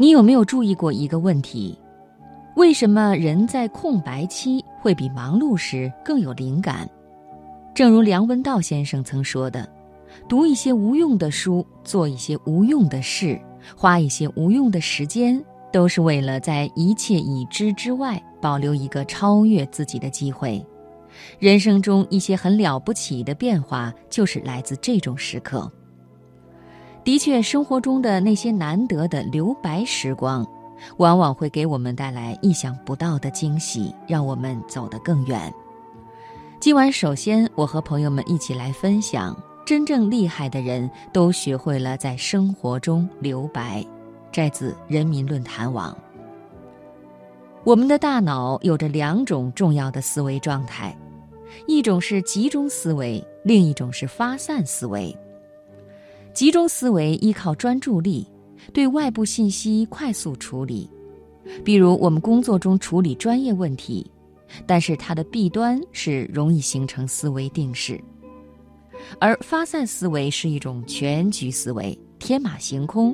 [0.00, 1.76] 你有没有注意过一个问题？
[2.54, 6.88] 为什么人在空白期会比忙碌时更有灵感？
[7.74, 9.68] 正如梁文道先生曾说的
[10.28, 13.40] ：“读一些无用的书，做一些无用的事，
[13.76, 20.64] 花一些无用的时间，都是为了在一切已知之外保留一个超越自己的机会。
[21.40, 25.68] 人生中一些很了不起的变化，就是来自这种时刻。”
[27.08, 30.46] 的确，生活中的那些难得的留白时光，
[30.98, 35.50] 往往会给我们带来意想不到的惊喜，让我们走得更远。
[36.60, 39.34] 今晚，首先我和朋友们一起来分享：
[39.64, 43.82] 真正厉害的人都学会了在生活中留白。
[44.30, 45.96] 摘自人民论坛网。
[47.64, 50.94] 我们的大脑有着两种重要的思维状态，
[51.66, 55.16] 一种是集中思维，另一种是发散思维。
[56.38, 58.24] 集中思维依靠专注力，
[58.72, 60.88] 对外部信息快速处理，
[61.64, 64.08] 比如我们工作中处理专业问题，
[64.64, 68.00] 但是它的弊端是容易形成思维定式。
[69.18, 73.12] 而发散思维是一种全局思维，天马行空，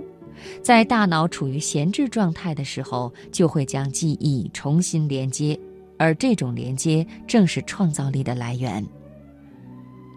[0.61, 5.59] 在大脑处于闲置状态的时候，就会将记忆重新连接，
[5.97, 8.87] 而这种连接正是创造力的来源。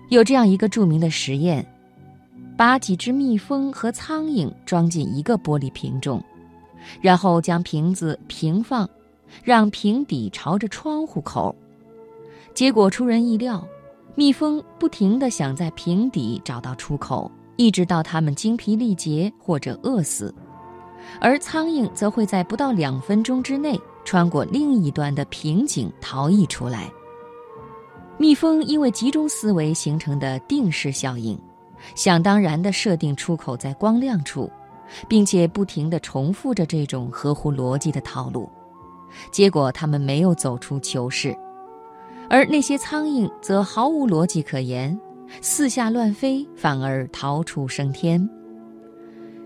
[0.09, 1.66] 有这样一个著名的实验。
[2.58, 6.22] 把几只蜜蜂和苍蝇装进一个玻璃瓶中，
[7.00, 8.89] 然后将瓶子平放，
[9.44, 11.55] 让瓶底朝着窗户口。
[12.55, 13.63] 结果出人意料，
[14.16, 20.33] 蜜蜂不停地想在瓶底找到出口，一直到它们精疲力竭或者饿死；
[21.22, 26.91] 而苍蝇则会在不到两分钟之内穿过另一端的瓶颈逃逸出来。
[28.17, 31.39] 蜜蜂因为集中思维形成的定式效应。
[31.95, 34.50] 想当然地设定出口在光亮处，
[35.08, 38.50] 并且不停地重复着这种合乎逻辑的套路，
[39.31, 41.36] 结果他们没有走出囚室，
[42.29, 45.00] 而那些苍蝇则毫无逻辑可言，
[45.41, 48.29] 四下乱飞，反而逃出升天。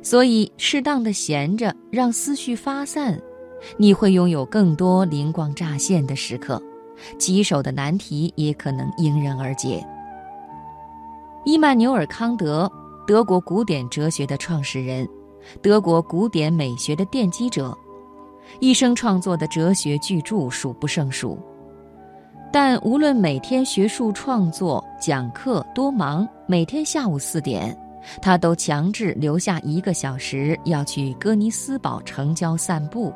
[0.03, 3.21] 所以，适当的闲着，让思绪发散，
[3.77, 6.59] 你会拥有更多灵光乍现的时刻，
[7.19, 9.85] 棘手的难题也可能迎刃而解。
[11.43, 12.71] 伊曼纽尔·康德，
[13.07, 15.07] 德国古典哲学的创始人，
[15.59, 17.75] 德国古典美学的奠基者，
[18.59, 21.39] 一生创作的哲学巨著数不胜数。
[22.53, 27.75] 但无论每天学术创作、讲课多忙，每天下午四点，
[28.21, 33.11] 他都强制留下一个小时要去哥尼斯堡城郊散步。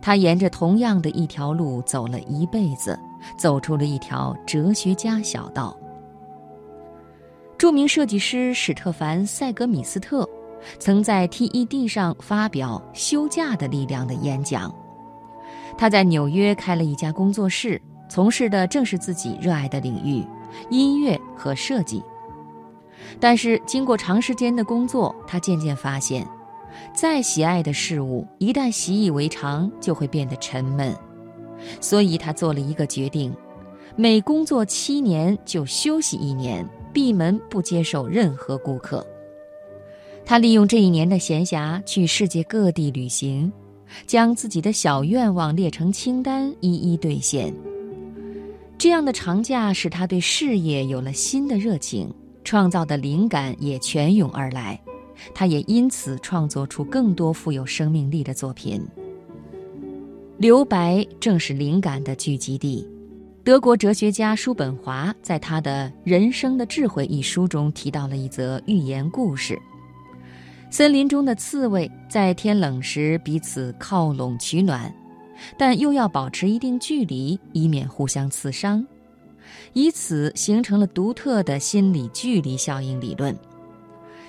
[0.00, 2.98] 他沿着同样的一条路走了一辈子，
[3.36, 5.76] 走出了一条哲学家小道。
[7.60, 10.26] 著名设计师史特凡·塞格米斯特，
[10.78, 14.74] 曾在 TED 上发表《休假的力量》的演讲。
[15.76, 17.78] 他在纽约开了一家工作室，
[18.08, 20.24] 从事的正是自己热爱的领域——
[20.72, 22.02] 音乐和设计。
[23.20, 26.26] 但是，经过长时间的工作，他渐渐发现，
[26.94, 30.96] 再喜爱的事物，一旦习以为常，就会变得沉闷。
[31.78, 33.36] 所以他做了一个决定：
[33.96, 36.66] 每工作七年就休息一年。
[36.92, 39.06] 闭门不接受任何顾客。
[40.24, 43.52] 他利用这一年的闲暇去世界各地旅行，
[44.06, 47.52] 将自己的小愿望列成清单，一一兑现。
[48.78, 52.12] 这样的长假使他对事业有了新的热情，
[52.44, 54.80] 创造的灵感也泉涌而来。
[55.34, 58.82] 他也因此创作出更多富有生命力的作品。
[60.38, 62.88] 留白正是灵感的聚集地。
[63.50, 69.60] 德国哲学家叔本华在他的《人生的智慧》一书中提到了一则寓言故事：
[70.70, 74.94] 森林中的刺猬在天冷时彼此靠拢取暖，
[75.58, 78.86] 但又要保持一定距离，以免互相刺伤，
[79.72, 83.36] 以此形成了独特的心理距离效应理论。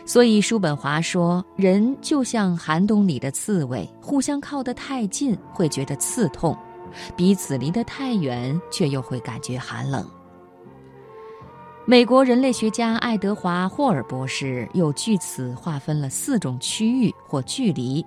[0.04, 6.58] 所以，叔本华说，人就像寒冬里的刺猬，互相靠得太近会觉得刺痛。
[7.16, 10.06] 彼此离得太远，却又会感觉寒冷。
[11.86, 18.06] 美国人类学家爱德华·霍尔博士又据此划分了四种区域或距离。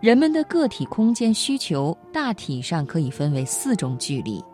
[0.00, 4.44] 人们的个体空间需求大体上可以分为四种距离：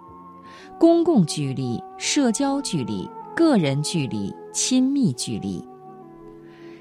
[0.78, 5.66] 公共距离、社交距离、个人距离、亲密距离。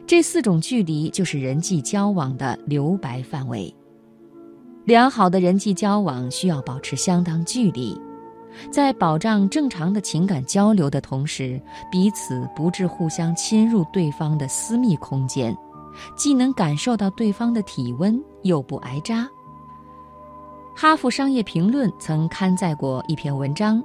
[0.05, 3.73] 这四种距离就是人际交往的留白范围。
[4.83, 7.99] 良好的人际交往需要保持相当距离，
[8.71, 11.61] 在保障正常的情感交流的同时，
[11.91, 15.55] 彼此不致互相侵入对方的私密空间，
[16.17, 19.29] 既能感受到对方的体温，又不挨扎。
[20.75, 23.83] 哈佛商业评论曾刊载过一篇文章，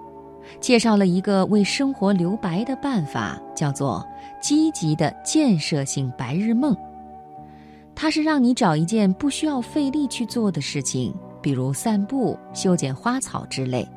[0.60, 4.02] 介绍了一个为生活留白的办法，叫做
[4.40, 6.74] “积极的建设性白日梦”。
[7.96, 11.12] 它是让你找一件不需要费力去做的事情，
[11.42, 13.88] 比如散步、修剪花草之类，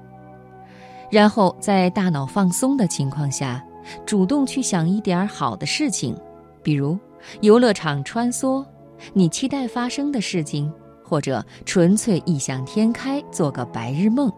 [1.12, 3.64] 然后在大脑放松的情况下，
[4.06, 6.18] 主动去想一点好的事情，
[6.64, 6.98] 比如
[7.42, 8.66] 游乐场穿梭，
[9.14, 10.74] 你期待发生的事情。
[11.02, 14.32] 或者纯粹异想天开，做个白日梦。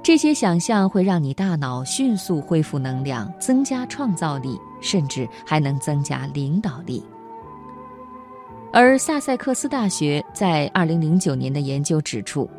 [0.00, 7.04] 这些想象会让你大脑迅速恢复能量，增加创造力，甚至还能增加领导力。
[8.76, 12.50] 而萨塞克斯大学在2009年的研究指出，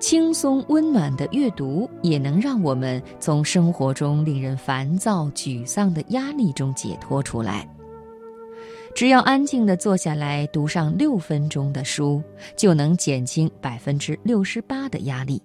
[0.00, 7.64] 轻松温暖的阅读也能让我们从生活中令人烦躁、沮丧的压力中解脱出来。
[8.92, 12.20] 只要安静地坐下来读上六分钟的书，
[12.56, 15.40] 就能减轻百分之六十八的压力，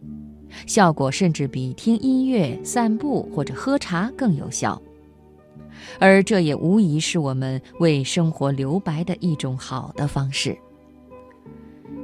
[0.65, 4.81] 效果甚至比听音乐、散步或者喝茶更有效。
[5.99, 10.57] 而这也无疑是我们为生活留白的一种好的方式。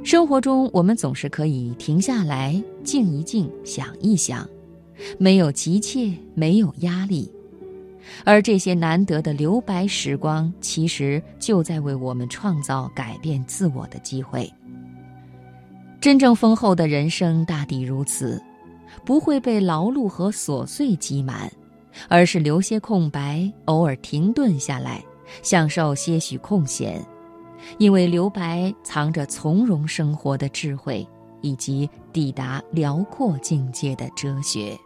[0.02, 4.46] 生活中，我们总是可以停下来，静一静，想一想，
[5.18, 7.30] 没有急切，没有压力。
[8.22, 14.52] 而这些难得的留白时光，其实就在为我们创造改变自我的机会。
[16.02, 18.42] 真正丰厚的人生大抵如此，
[19.06, 21.50] 不会被劳碌和琐碎挤满，
[22.08, 25.04] 而是留些空白，偶尔停顿下来，
[25.42, 27.04] 享受些许空闲。
[27.78, 31.06] 因为留白藏着从容生活的智慧，
[31.40, 34.78] 以及抵达辽阔境界的哲学。